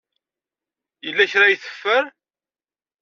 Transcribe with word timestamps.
Yella 1.05 1.31
kra 1.31 1.45
ay 1.47 1.57
teffer? 1.63 2.03